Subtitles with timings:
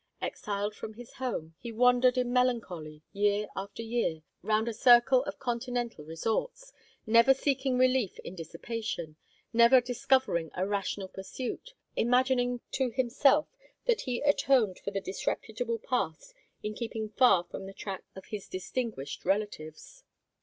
[0.19, 5.37] Exiled from his home, he wandered in melancholy, year after year, round a circle of
[5.37, 6.73] continental resorts,
[7.05, 9.15] never seeking relief in dissipation,
[9.53, 13.47] never discovering a rational pursuit, imagining to himself
[13.85, 16.33] that he atoned for the disreputable past
[16.63, 20.03] in keeping far from the track of his distinguished relatives.